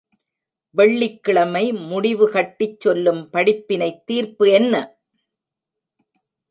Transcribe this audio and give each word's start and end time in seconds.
வெள்ளிக்கிழமை 0.75 1.63
முடிவுகட்டிச் 1.89 2.79
சொல்லும் 2.79 3.29
படிப்பினைத் 3.33 4.03
தீர்ப்பு 4.05 4.47
என்ன? 4.51 4.73